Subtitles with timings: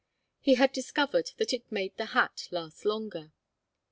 [0.39, 3.33] He had discovered that it made the hat last longer.